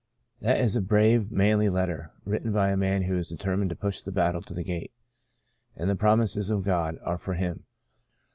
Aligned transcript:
That 0.39 0.59
is 0.59 0.75
a 0.75 0.81
brave, 0.81 1.31
manly 1.31 1.69
letter, 1.69 2.11
written 2.25 2.51
by 2.51 2.69
a 2.71 2.75
man 2.75 3.03
who 3.03 3.19
is 3.19 3.29
determined 3.29 3.69
to 3.69 3.75
push 3.75 4.01
the 4.01 4.11
battle 4.11 4.41
to 4.41 4.53
the 4.55 4.63
gate. 4.63 4.91
And 5.75 5.87
the 5.91 5.95
promises 5.95 6.49
of 6.49 6.63
God 6.63 6.97
are 7.03 7.19
for 7.19 7.35
him. 7.35 7.65